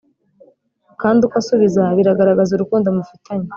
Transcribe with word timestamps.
kandi 1.01 1.19
uko 1.25 1.37
usubiza 1.41 1.83
biragaragaza 1.97 2.51
urukundo 2.53 2.87
mufitanye. 2.97 3.47